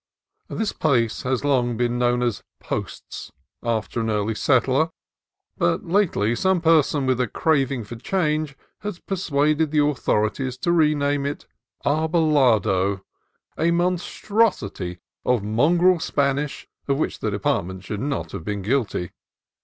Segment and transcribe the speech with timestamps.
[0.49, 4.89] This place has long been known as" Post's," after an early settler,
[5.59, 11.23] but lately some person with a craving for change has persuaded the authorities to rename
[11.27, 11.45] it
[11.85, 13.03] "Arbolado,"
[13.59, 18.63] a mon strosity of mongrel Spanish of which the depart ment should not have been
[18.63, 19.11] guilty.